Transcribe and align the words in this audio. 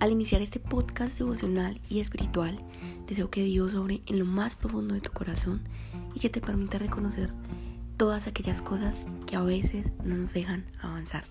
Al 0.00 0.12
iniciar 0.12 0.42
este 0.42 0.60
podcast 0.60 1.18
devocional 1.18 1.80
y 1.88 1.98
espiritual, 1.98 2.56
deseo 3.08 3.30
que 3.30 3.42
Dios 3.42 3.74
obre 3.74 4.00
en 4.06 4.20
lo 4.20 4.24
más 4.24 4.54
profundo 4.54 4.94
de 4.94 5.00
tu 5.00 5.10
corazón 5.10 5.60
y 6.14 6.20
que 6.20 6.30
te 6.30 6.40
permita 6.40 6.78
reconocer 6.78 7.32
todas 7.96 8.28
aquellas 8.28 8.62
cosas 8.62 8.94
que 9.26 9.34
a 9.34 9.42
veces 9.42 9.92
no 10.04 10.16
nos 10.16 10.32
dejan 10.32 10.66
avanzar. 10.80 11.24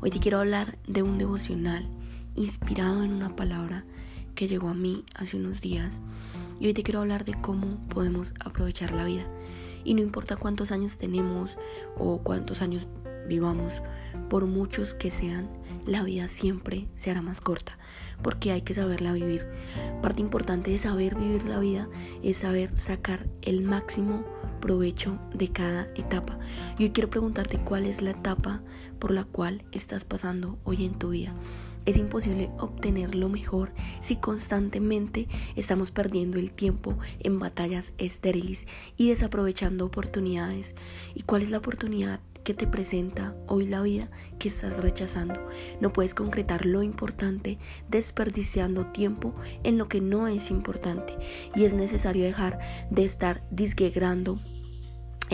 Hoy 0.00 0.08
te 0.08 0.20
quiero 0.20 0.38
hablar 0.38 0.78
de 0.86 1.02
un 1.02 1.18
devocional 1.18 1.86
inspirado 2.34 3.04
en 3.04 3.12
una 3.12 3.36
palabra 3.36 3.84
que 4.34 4.48
llegó 4.48 4.70
a 4.70 4.74
mí 4.74 5.04
hace 5.14 5.36
unos 5.36 5.60
días 5.60 6.00
y 6.60 6.68
hoy 6.68 6.72
te 6.72 6.82
quiero 6.82 7.00
hablar 7.00 7.26
de 7.26 7.38
cómo 7.42 7.76
podemos 7.90 8.32
aprovechar 8.40 8.92
la 8.92 9.04
vida. 9.04 9.24
Y 9.84 9.92
no 9.92 10.00
importa 10.00 10.36
cuántos 10.36 10.70
años 10.70 10.96
tenemos 10.96 11.58
o 11.98 12.22
cuántos 12.22 12.62
años 12.62 12.86
vivamos, 13.28 13.82
por 14.30 14.46
muchos 14.46 14.94
que 14.94 15.10
sean, 15.10 15.48
la 15.86 16.02
vida 16.02 16.28
siempre 16.28 16.86
se 16.96 17.10
hará 17.10 17.22
más 17.22 17.40
corta, 17.40 17.78
porque 18.22 18.52
hay 18.52 18.62
que 18.62 18.74
saberla 18.74 19.12
vivir. 19.12 19.46
Parte 20.00 20.20
importante 20.20 20.70
de 20.70 20.78
saber 20.78 21.16
vivir 21.16 21.44
la 21.44 21.58
vida 21.58 21.88
es 22.22 22.38
saber 22.38 22.76
sacar 22.76 23.26
el 23.42 23.62
máximo 23.62 24.24
provecho 24.60 25.18
de 25.34 25.48
cada 25.48 25.88
etapa. 25.94 26.38
Y 26.78 26.84
hoy 26.84 26.90
quiero 26.90 27.10
preguntarte 27.10 27.58
cuál 27.58 27.84
es 27.84 28.00
la 28.00 28.12
etapa 28.12 28.62
por 28.98 29.10
la 29.10 29.24
cual 29.24 29.64
estás 29.72 30.04
pasando 30.04 30.58
hoy 30.64 30.84
en 30.84 30.98
tu 30.98 31.10
vida. 31.10 31.34
Es 31.84 31.96
imposible 31.96 32.48
obtener 32.58 33.16
lo 33.16 33.28
mejor 33.28 33.72
si 34.00 34.14
constantemente 34.14 35.26
estamos 35.56 35.90
perdiendo 35.90 36.38
el 36.38 36.52
tiempo 36.52 36.96
en 37.18 37.40
batallas 37.40 37.92
estériles 37.98 38.68
y 38.96 39.08
desaprovechando 39.08 39.84
oportunidades. 39.84 40.76
¿Y 41.16 41.22
cuál 41.22 41.42
es 41.42 41.50
la 41.50 41.58
oportunidad 41.58 42.20
que 42.42 42.54
te 42.54 42.66
presenta 42.66 43.34
hoy 43.46 43.66
la 43.66 43.82
vida 43.82 44.10
que 44.38 44.48
estás 44.48 44.76
rechazando. 44.78 45.48
No 45.80 45.92
puedes 45.92 46.14
concretar 46.14 46.66
lo 46.66 46.82
importante 46.82 47.58
desperdiciando 47.88 48.86
tiempo 48.86 49.34
en 49.62 49.78
lo 49.78 49.88
que 49.88 50.00
no 50.00 50.28
es 50.28 50.50
importante 50.50 51.16
y 51.54 51.64
es 51.64 51.74
necesario 51.74 52.24
dejar 52.24 52.58
de 52.90 53.04
estar 53.04 53.42
disgregando 53.50 54.40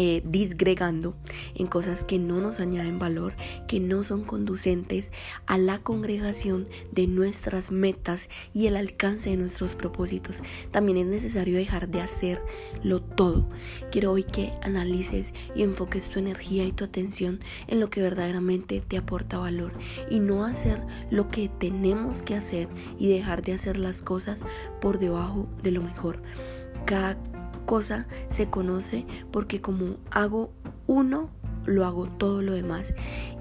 eh, 0.00 0.22
disgregando 0.24 1.16
en 1.56 1.66
cosas 1.66 2.04
que 2.04 2.20
no 2.20 2.40
nos 2.40 2.60
añaden 2.60 3.00
valor, 3.00 3.32
que 3.66 3.80
no 3.80 4.04
son 4.04 4.22
conducentes 4.22 5.10
a 5.46 5.58
la 5.58 5.80
congregación 5.80 6.68
de 6.92 7.08
nuestras 7.08 7.72
metas 7.72 8.28
y 8.54 8.68
el 8.68 8.76
alcance 8.76 9.30
de 9.30 9.36
nuestros 9.36 9.74
propósitos. 9.74 10.36
También 10.70 10.98
es 10.98 11.06
necesario 11.06 11.56
dejar 11.58 11.88
de 11.88 12.00
hacerlo 12.00 13.02
todo. 13.02 13.48
Quiero 13.90 14.12
hoy 14.12 14.22
que 14.22 14.52
analices 14.62 15.34
y 15.56 15.64
enfoques 15.64 16.08
tu 16.08 16.20
energía 16.20 16.64
y 16.64 16.70
tu 16.70 16.84
atención 16.84 17.40
en 17.66 17.80
lo 17.80 17.90
que 17.90 18.00
verdaderamente 18.00 18.80
te 18.86 18.98
aporta 18.98 19.38
valor 19.38 19.72
y 20.08 20.20
no 20.20 20.44
hacer 20.44 20.80
lo 21.10 21.28
que 21.28 21.48
tenemos 21.58 22.22
que 22.22 22.36
hacer 22.36 22.68
y 23.00 23.08
dejar 23.08 23.42
de 23.42 23.54
hacer 23.54 23.76
las 23.76 24.02
cosas 24.02 24.44
por 24.80 25.00
debajo 25.00 25.48
de 25.64 25.72
lo 25.72 25.82
mejor. 25.82 26.22
Cada 26.86 27.18
cosa 27.68 28.06
se 28.30 28.48
conoce 28.48 29.04
porque 29.30 29.60
como 29.60 29.98
hago 30.10 30.50
uno, 30.86 31.28
lo 31.66 31.84
hago 31.84 32.08
todo 32.08 32.40
lo 32.40 32.54
demás. 32.54 32.94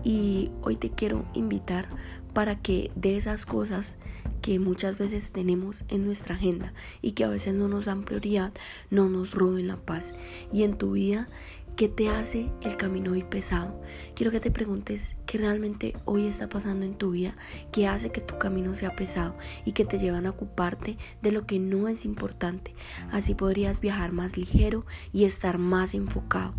Y 0.04 0.52
hoy 0.62 0.76
te 0.76 0.90
quiero 0.90 1.24
invitar 1.34 1.88
para 2.34 2.62
que 2.62 2.92
de 2.96 3.16
esas 3.16 3.46
cosas 3.46 3.96
que 4.42 4.60
muchas 4.60 4.98
veces 4.98 5.32
tenemos 5.32 5.86
en 5.88 6.06
nuestra 6.06 6.36
agenda 6.36 6.74
y 7.02 7.14
que 7.14 7.24
a 7.24 7.30
veces 7.30 7.56
no 7.56 7.70
nos 7.70 7.86
dan 7.86 8.04
prioridad, 8.04 8.52
no 8.90 9.08
nos 9.08 9.34
roben 9.34 9.70
la 9.70 9.78
paz. 9.78 10.14
Y 10.52 10.64
en 10.64 10.78
tu 10.78 10.92
vida 10.92 11.30
¿Qué 11.78 11.88
te 11.88 12.10
hace 12.10 12.50
el 12.62 12.76
camino 12.76 13.12
hoy 13.12 13.22
pesado? 13.22 13.80
Quiero 14.16 14.32
que 14.32 14.40
te 14.40 14.50
preguntes 14.50 15.16
qué 15.28 15.38
realmente 15.38 15.96
hoy 16.06 16.26
está 16.26 16.50
pasando 16.50 16.88
en 16.88 16.96
tu 16.96 17.12
vida, 17.12 17.38
qué 17.72 17.88
hace 17.88 18.12
que 18.12 18.20
tu 18.20 18.40
camino 18.40 18.74
sea 18.74 18.96
pesado 18.96 19.38
y 19.64 19.74
que 19.74 19.86
te 19.86 20.00
llevan 20.00 20.26
a 20.26 20.32
ocuparte 20.32 20.98
de 21.22 21.32
lo 21.32 21.46
que 21.46 21.60
no 21.60 21.88
es 21.88 22.04
importante. 22.04 22.74
Así 23.12 23.36
podrías 23.36 23.80
viajar 23.80 24.12
más 24.12 24.38
ligero 24.38 24.88
y 25.14 25.26
estar 25.26 25.60
más 25.60 25.94
enfocado. 25.94 26.56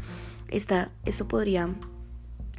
Esto 0.50 1.26
podría 1.26 1.74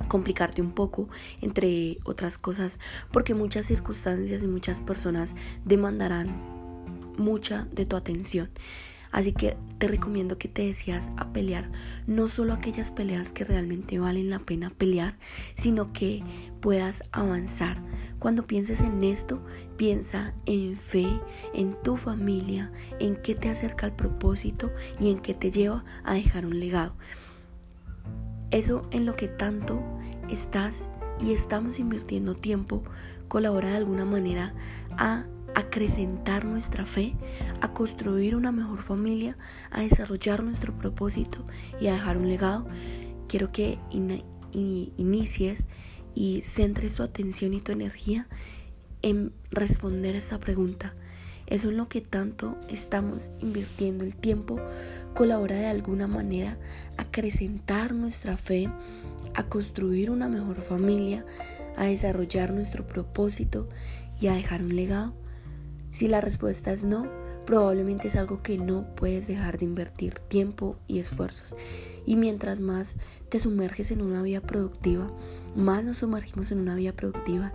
complicarte 0.09 0.62
un 0.62 0.74
poco 0.74 1.08
entre 1.40 2.00
otras 2.03 2.38
cosas 2.38 2.78
porque 3.14 3.34
muchas 3.36 3.68
circunstancias 3.68 4.44
y 4.44 4.50
muchas 4.50 4.81
personas 4.81 5.34
demandarán 5.64 6.28
mucha 7.18 7.69
de 7.72 7.86
tu 7.86 7.96
atención. 7.96 8.50
Así 9.12 9.34
que 9.34 9.58
te 9.80 9.88
recomiendo 9.88 10.38
que 10.38 10.47
te 10.47 10.66
decías 10.66 11.09
a 11.18 11.31
pelear 11.34 11.72
no 12.06 12.28
solo 12.28 12.53
aquellas 12.53 12.92
peleas 12.92 13.34
que 13.34 13.44
realmente 13.44 13.97
valen 13.97 14.30
la 14.30 14.40
pena 14.40 14.70
pelear, 14.70 15.18
sino 15.56 15.94
que 15.94 16.24
puedas 16.62 17.03
avanzar. 17.12 17.81
Cuando 18.19 18.46
pienses 18.46 18.81
en 18.81 19.03
esto, 19.03 19.42
piensa 19.78 20.34
en 20.46 20.75
fe, 20.75 21.08
en 21.53 21.75
tu 21.81 21.98
familia, 21.98 22.72
en 23.00 23.16
qué 23.16 23.34
te 23.34 23.50
acerca 23.50 23.86
al 23.86 23.96
propósito 23.96 24.72
y 25.00 25.09
en 25.09 25.19
qué 25.19 25.34
te 25.34 25.52
lleva 25.52 25.86
a 26.03 26.14
dejar 26.14 26.46
un 26.46 26.59
legado. 26.59 26.94
Eso 28.52 28.88
en 28.92 29.06
lo 29.06 29.16
que 29.16 29.28
tanto 29.28 29.81
estás 30.30 30.86
y 31.22 31.34
estamos 31.34 31.80
invirtiendo 31.80 32.36
tiempo 32.36 32.84
colabora 33.28 33.69
de 33.69 33.78
alguna 33.78 34.06
manera 34.06 34.53
a 34.98 35.25
acrecentar 35.59 36.46
nuestra 36.46 36.86
fe, 36.86 37.16
a 37.62 37.74
construir 37.74 38.36
una 38.36 38.52
mejor 38.52 38.81
familia, 38.81 39.38
a 39.72 39.81
desarrollar 39.81 40.44
nuestro 40.44 40.78
propósito 40.78 41.46
y 41.80 41.88
a 41.88 41.94
dejar 41.94 42.18
un 42.18 42.30
legado, 42.30 42.68
quiero 43.28 43.52
que 43.52 43.78
inicies 44.52 45.66
y 46.16 46.42
centres 46.42 46.96
tu 46.96 47.03
atención 47.03 47.53
y 47.53 47.62
tu 47.62 47.72
energía 47.72 48.28
en 49.02 49.31
responder 49.52 50.16
esa 50.16 50.40
pregunta. 50.40 50.94
Eso 51.48 51.69
en 51.69 51.78
lo 51.78 51.90
que 51.90 52.02
tanto 52.02 52.58
estamos 52.69 53.31
invirtiendo 53.40 54.03
el 54.03 54.16
tiempo 54.16 54.59
colabora 55.16 55.56
de 55.56 55.66
alguna 55.66 56.08
manera 56.08 56.58
a 56.98 57.03
acrecentar 57.03 57.94
nuestra 57.94 58.38
fe, 58.38 58.69
a 59.34 59.44
construir 59.44 60.12
una 60.12 60.28
mejor 60.28 60.62
familia, 60.62 61.25
a 61.75 61.86
desarrollar 61.86 62.53
nuestro 62.53 62.86
propósito 62.86 63.68
y 64.19 64.28
a 64.28 64.34
dejar 64.34 64.62
un 64.62 64.75
legado. 64.75 65.14
Si 65.92 66.08
la 66.08 66.22
respuesta 66.22 66.72
es 66.72 66.84
no, 66.84 67.08
probablemente 67.46 68.10
es 68.10 68.16
algo 68.16 68.44
que 68.44 68.60
no 68.60 68.86
puedes 68.96 69.28
dejar 69.28 69.58
de 69.58 69.66
invertir 69.66 70.20
tiempo 70.20 70.76
y 70.88 71.00
esfuerzos. 71.00 71.56
Y 72.06 72.16
mientras 72.16 72.60
más 72.60 72.96
te 73.30 73.40
sumerges 73.40 73.90
en 73.90 74.04
una 74.04 74.22
vida 74.22 74.42
productiva, 74.42 75.12
más 75.56 75.84
nos 75.84 75.98
sumergimos 75.98 76.52
en 76.52 76.60
una 76.60 76.76
vida 76.76 76.94
productiva 76.94 77.52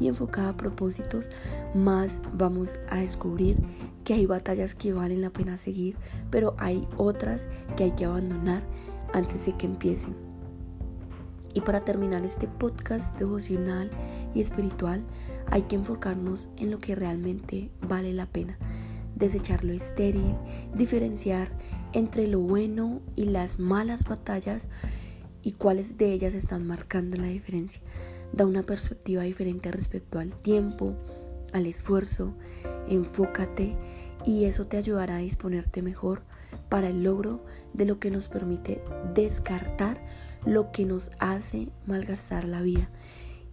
y 0.00 0.08
enfocada 0.08 0.48
a 0.48 0.56
propósitos, 0.56 1.30
más 1.74 2.20
vamos 2.34 2.80
a 2.88 2.98
descubrir 2.98 3.56
que 4.04 4.14
hay 4.14 4.26
batallas 4.26 4.74
que 4.74 4.92
valen 4.92 5.20
la 5.20 5.30
pena 5.30 5.56
seguir, 5.56 5.96
pero 6.30 6.56
hay 6.58 6.86
otras 6.96 7.46
que 7.76 7.84
hay 7.84 7.92
que 7.92 8.04
abandonar 8.04 8.64
antes 9.12 9.46
de 9.46 9.56
que 9.56 9.66
empiecen. 9.66 10.25
Y 11.56 11.62
para 11.62 11.80
terminar 11.80 12.26
este 12.26 12.48
podcast 12.48 13.18
devocional 13.18 13.88
y 14.34 14.42
espiritual, 14.42 15.02
hay 15.46 15.62
que 15.62 15.76
enfocarnos 15.76 16.50
en 16.58 16.70
lo 16.70 16.80
que 16.80 16.94
realmente 16.94 17.70
vale 17.80 18.12
la 18.12 18.26
pena, 18.26 18.58
desechar 19.14 19.64
lo 19.64 19.72
estéril, 19.72 20.34
diferenciar 20.74 21.48
entre 21.94 22.28
lo 22.28 22.40
bueno 22.40 23.00
y 23.16 23.24
las 23.24 23.58
malas 23.58 24.04
batallas 24.04 24.68
y 25.42 25.52
cuáles 25.52 25.96
de 25.96 26.12
ellas 26.12 26.34
están 26.34 26.66
marcando 26.66 27.16
la 27.16 27.28
diferencia. 27.28 27.80
Da 28.34 28.44
una 28.44 28.64
perspectiva 28.64 29.22
diferente 29.22 29.72
respecto 29.72 30.18
al 30.18 30.38
tiempo, 30.38 30.94
al 31.54 31.64
esfuerzo, 31.64 32.34
enfócate 32.86 33.76
y 34.26 34.44
eso 34.44 34.66
te 34.66 34.76
ayudará 34.76 35.16
a 35.16 35.20
disponerte 35.20 35.80
mejor 35.80 36.20
para 36.68 36.90
el 36.90 37.02
logro 37.02 37.42
de 37.72 37.86
lo 37.86 37.98
que 37.98 38.10
nos 38.10 38.28
permite 38.28 38.82
descartar 39.14 40.02
lo 40.44 40.72
que 40.72 40.84
nos 40.84 41.10
hace 41.18 41.68
malgastar 41.86 42.44
la 42.44 42.62
vida 42.62 42.90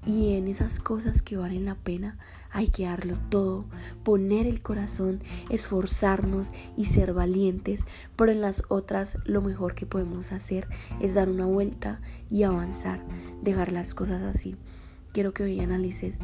y 0.06 0.34
en 0.34 0.48
esas 0.48 0.80
cosas 0.80 1.22
que 1.22 1.38
valen 1.38 1.66
la 1.66 1.76
pena 1.76 2.18
hay 2.52 2.68
que 2.68 2.86
darlo 2.86 3.18
todo, 3.30 3.66
poner 4.04 4.46
el 4.48 4.62
corazón, 4.62 5.22
esforzarnos 5.50 6.52
y 6.78 6.86
ser 6.86 7.14
valientes, 7.14 7.84
pero 8.16 8.32
en 8.32 8.42
las 8.42 8.64
otras 8.68 9.18
lo 9.26 9.42
mejor 9.42 9.74
que 9.76 9.86
podemos 9.86 10.32
hacer 10.32 10.68
es 11.00 11.14
dar 11.14 11.30
una 11.30 11.46
vuelta 11.46 12.02
y 12.30 12.44
avanzar, 12.44 13.06
dejar 13.42 13.72
las 13.72 13.96
cosas 13.96 14.22
así. 14.24 14.56
Quiero 15.14 15.34
que 15.34 15.44
hoy 15.44 15.60
analices 15.60 16.18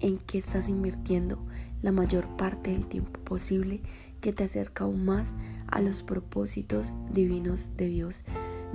en 0.00 0.18
qué 0.18 0.38
estás 0.38 0.68
invirtiendo 0.68 1.38
la 1.82 1.92
mayor 1.92 2.36
parte 2.36 2.70
del 2.70 2.86
tiempo 2.86 3.20
posible 3.20 3.82
que 4.20 4.32
te 4.32 4.44
acerca 4.44 4.84
aún 4.84 5.04
más 5.04 5.34
a 5.66 5.80
los 5.80 6.02
propósitos 6.02 6.92
divinos 7.10 7.70
de 7.76 7.86
Dios. 7.86 8.24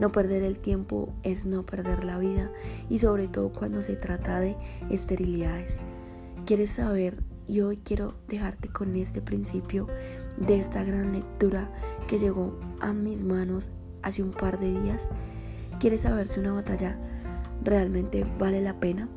No 0.01 0.11
perder 0.11 0.41
el 0.41 0.57
tiempo 0.57 1.13
es 1.21 1.45
no 1.45 1.63
perder 1.63 2.03
la 2.03 2.17
vida 2.17 2.51
y 2.89 2.97
sobre 2.97 3.27
todo 3.27 3.53
cuando 3.53 3.83
se 3.83 3.95
trata 3.95 4.39
de 4.39 4.57
esterilidades. 4.89 5.77
¿Quieres 6.47 6.71
saber? 6.71 7.21
Y 7.45 7.61
hoy 7.61 7.77
quiero 7.77 8.15
dejarte 8.27 8.67
con 8.67 8.95
este 8.95 9.21
principio 9.21 9.85
de 10.37 10.57
esta 10.57 10.83
gran 10.83 11.13
lectura 11.13 11.71
que 12.07 12.17
llegó 12.17 12.59
a 12.79 12.93
mis 12.93 13.23
manos 13.23 13.69
hace 14.01 14.23
un 14.23 14.31
par 14.31 14.59
de 14.59 14.73
días. 14.81 15.07
¿Quieres 15.79 16.01
saber 16.01 16.27
si 16.29 16.39
una 16.39 16.53
batalla 16.53 16.97
realmente 17.63 18.25
vale 18.39 18.59
la 18.59 18.79
pena? 18.79 19.07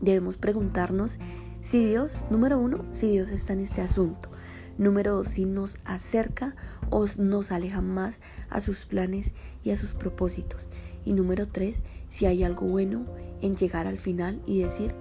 Debemos 0.00 0.36
preguntarnos 0.36 1.18
Si 1.62 1.84
Dios, 1.84 2.20
número 2.30 2.60
uno, 2.60 2.84
si 2.92 3.10
Dios 3.10 3.30
está 3.30 3.54
en 3.54 3.60
este 3.60 3.82
asunto. 3.82 4.30
Número 4.78 5.16
dos, 5.16 5.28
si 5.28 5.46
nos 5.46 5.78
acerca 5.84 6.54
o 6.90 7.06
nos 7.18 7.50
aleja 7.50 7.80
más 7.80 8.20
a 8.50 8.60
sus 8.60 8.84
planes 8.84 9.32
y 9.64 9.70
a 9.70 9.76
sus 9.76 9.94
propósitos. 9.94 10.68
Y 11.04 11.12
número 11.12 11.48
tres, 11.48 11.82
si 12.08 12.26
hay 12.26 12.44
algo 12.44 12.66
bueno 12.66 13.06
en 13.40 13.56
llegar 13.56 13.86
al 13.86 13.98
final 13.98 14.42
y 14.46 14.62
decir, 14.62 14.94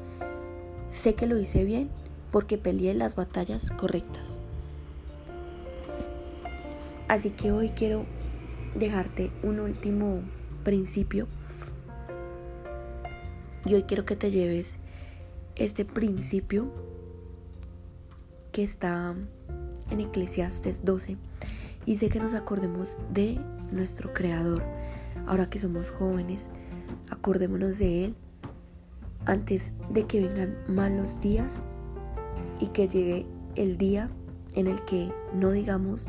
sé 0.89 1.15
que 1.15 1.27
lo 1.27 1.37
hice 1.37 1.65
bien 1.65 1.89
porque 2.31 2.57
peleé 2.57 2.93
las 2.93 3.15
batallas 3.15 3.69
correctas. 3.71 4.39
Así 7.07 7.31
que 7.31 7.51
hoy 7.51 7.69
quiero 7.69 8.05
dejarte 8.75 9.31
un 9.43 9.59
último 9.59 10.21
principio. 10.63 11.27
Y 13.65 13.73
hoy 13.73 13.83
quiero 13.83 14.05
que 14.05 14.15
te 14.15 14.31
lleves 14.31 14.75
este 15.55 15.85
principio 15.85 16.71
que 18.51 18.63
está 18.63 19.15
en 19.89 19.99
Eclesiastes 19.99 20.83
12 20.83 21.17
y 21.85 21.97
sé 21.97 22.09
que 22.09 22.19
nos 22.19 22.33
acordemos 22.33 22.97
de 23.13 23.39
nuestro 23.71 24.13
Creador. 24.13 24.63
Ahora 25.27 25.49
que 25.49 25.59
somos 25.59 25.91
jóvenes, 25.91 26.49
acordémonos 27.09 27.77
de 27.77 28.05
Él 28.05 28.15
antes 29.25 29.73
de 29.89 30.05
que 30.05 30.21
vengan 30.21 30.57
malos 30.67 31.19
días 31.19 31.61
y 32.59 32.67
que 32.67 32.87
llegue 32.87 33.25
el 33.55 33.77
día 33.77 34.09
en 34.55 34.67
el 34.67 34.83
que 34.85 35.11
no 35.33 35.51
digamos 35.51 36.07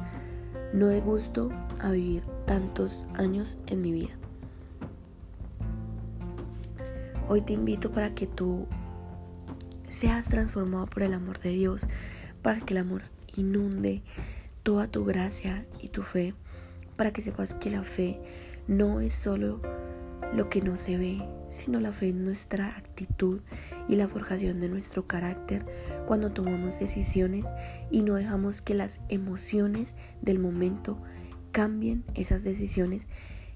no 0.73 0.89
de 0.89 1.01
gusto 1.01 1.51
a 1.81 1.91
vivir 1.91 2.23
tantos 2.45 3.03
años 3.15 3.59
en 3.67 3.83
mi 3.83 3.93
vida. 3.93 4.15
Hoy 7.29 7.41
te 7.43 7.55
invito 7.55 7.91
para 7.91 8.15
que 8.15 8.27
tú 8.27 8.67
seas 9.89 10.29
transformado 10.29 10.87
por 10.87 11.03
el 11.03 11.15
amor 11.15 11.41
de 11.41 11.51
Dios, 11.51 11.87
para 12.43 12.61
que 12.61 12.75
el 12.75 12.79
amor 12.79 13.03
inunde 13.37 14.03
toda 14.63 14.89
tu 14.89 15.05
gracia 15.05 15.67
y 15.81 15.89
tu 15.89 16.03
fe, 16.03 16.35
para 16.97 17.13
que 17.13 17.23
sepas 17.23 17.55
que 17.55 17.71
la 17.71 17.85
fe 17.85 18.21
no 18.67 19.01
es 19.01 19.13
solo 19.13 19.61
lo 20.35 20.49
que 20.49 20.61
no 20.61 20.77
se 20.77 20.99
ve, 20.99 21.23
sino 21.51 21.79
la 21.81 21.93
fe 21.93 22.09
en 22.09 22.25
nuestra 22.25 22.77
actitud 22.77 23.41
y 23.89 23.97
la 23.97 24.09
forjación 24.09 24.61
de 24.61 24.69
nuestro 24.69 25.07
carácter 25.07 25.65
cuando 26.07 26.33
tomamos 26.33 26.79
decisiones 26.79 27.45
y 27.91 28.03
no 28.03 28.15
dejamos 28.15 28.61
que 28.61 28.75
las 28.75 29.01
emociones 29.09 29.95
del 30.23 30.39
momento 30.39 30.99
cambien 31.53 32.05
esas 32.15 32.43
decisiones, 32.43 33.09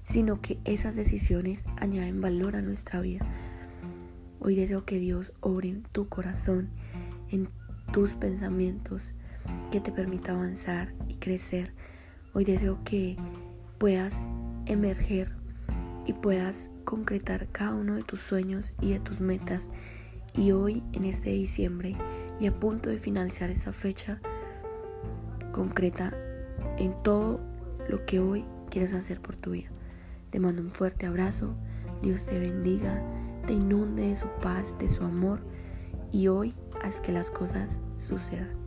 sino 0.03 0.41
que 0.41 0.59
esas 0.65 0.95
decisiones 0.95 1.65
añaden 1.77 2.21
valor 2.21 2.55
a 2.55 2.61
nuestra 2.61 3.01
vida. 3.01 3.25
Hoy 4.39 4.55
deseo 4.55 4.85
que 4.85 4.97
Dios 4.97 5.33
obre 5.39 5.69
en 5.69 5.83
tu 5.83 6.07
corazón, 6.07 6.69
en 7.29 7.49
tus 7.91 8.15
pensamientos, 8.15 9.13
que 9.71 9.79
te 9.79 9.91
permita 9.91 10.33
avanzar 10.33 10.93
y 11.07 11.15
crecer. 11.15 11.73
Hoy 12.33 12.45
deseo 12.45 12.83
que 12.83 13.17
puedas 13.77 14.23
emerger 14.65 15.31
y 16.05 16.13
puedas 16.13 16.71
concretar 16.83 17.47
cada 17.51 17.73
uno 17.73 17.95
de 17.95 18.03
tus 18.03 18.21
sueños 18.21 18.73
y 18.81 18.91
de 18.91 18.99
tus 18.99 19.21
metas. 19.21 19.69
Y 20.33 20.51
hoy, 20.51 20.83
en 20.93 21.03
este 21.03 21.31
diciembre, 21.31 21.95
y 22.39 22.47
a 22.47 22.59
punto 22.59 22.89
de 22.89 22.97
finalizar 22.97 23.49
esta 23.49 23.71
fecha, 23.71 24.19
concreta 25.51 26.13
en 26.77 26.95
todo 27.03 27.39
lo 27.87 28.05
que 28.05 28.19
hoy 28.19 28.45
quieres 28.69 28.93
hacer 28.93 29.21
por 29.21 29.35
tu 29.35 29.51
vida. 29.51 29.69
Te 30.29 30.39
mando 30.39 30.61
un 30.61 30.71
fuerte 30.71 31.05
abrazo, 31.05 31.55
Dios 32.01 32.25
te 32.25 32.39
bendiga, 32.39 33.01
te 33.45 33.53
inunde 33.53 34.07
de 34.07 34.15
su 34.15 34.27
paz, 34.41 34.77
de 34.79 34.87
su 34.87 35.03
amor 35.03 35.41
y 36.11 36.27
hoy 36.27 36.55
haz 36.81 36.99
que 36.99 37.11
las 37.11 37.29
cosas 37.29 37.79
sucedan. 37.97 38.60